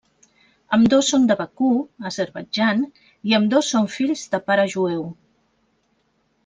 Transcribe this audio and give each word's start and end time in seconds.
Ambdós 0.77 1.09
són 1.13 1.27
de 1.31 1.37
Bakú, 1.41 1.69
Azerbaidjan 2.11 2.83
i 3.33 3.39
ambdós 3.41 3.73
són 3.75 3.89
fills 3.99 4.27
de 4.35 4.45
pare 4.51 4.69
jueu. 4.77 5.07